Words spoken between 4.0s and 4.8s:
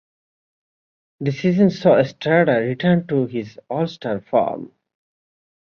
form.